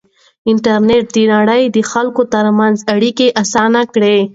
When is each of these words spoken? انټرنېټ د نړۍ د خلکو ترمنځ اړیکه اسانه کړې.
انټرنېټ 0.51 1.05
د 1.15 1.17
نړۍ 1.33 1.63
د 1.75 1.77
خلکو 1.91 2.21
ترمنځ 2.33 2.77
اړیکه 2.93 3.25
اسانه 3.41 3.81
کړې. 3.93 4.17